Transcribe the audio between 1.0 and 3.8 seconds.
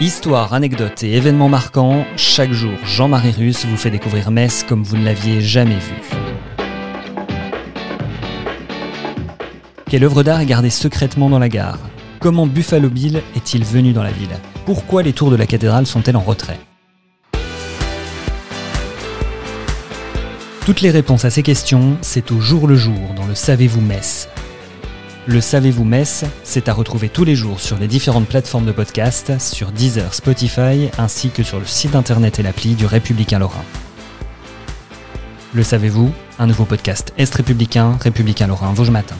et événements marquants, chaque jour Jean-Marie Russe vous